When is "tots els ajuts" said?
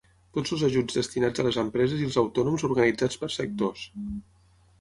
0.35-0.97